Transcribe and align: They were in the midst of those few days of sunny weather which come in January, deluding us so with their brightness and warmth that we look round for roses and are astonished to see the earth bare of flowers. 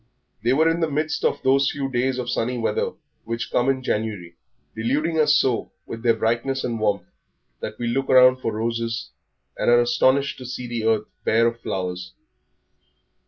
They 0.43 0.51
were 0.53 0.67
in 0.67 0.79
the 0.79 0.89
midst 0.89 1.23
of 1.23 1.43
those 1.43 1.69
few 1.69 1.87
days 1.87 2.17
of 2.17 2.27
sunny 2.27 2.57
weather 2.57 2.93
which 3.23 3.51
come 3.51 3.69
in 3.69 3.83
January, 3.83 4.35
deluding 4.75 5.19
us 5.19 5.35
so 5.35 5.73
with 5.85 6.01
their 6.01 6.15
brightness 6.15 6.63
and 6.63 6.79
warmth 6.79 7.05
that 7.59 7.77
we 7.77 7.85
look 7.85 8.09
round 8.09 8.41
for 8.41 8.51
roses 8.51 9.11
and 9.59 9.69
are 9.69 9.79
astonished 9.81 10.39
to 10.39 10.45
see 10.47 10.65
the 10.65 10.85
earth 10.85 11.05
bare 11.23 11.45
of 11.45 11.59
flowers. 11.59 12.13